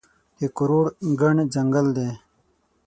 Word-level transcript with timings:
د 0.39 0.41
کروړو 0.57 0.91
ګڼ 1.21 1.35
ځنګل 1.53 1.87
دی 1.97 2.09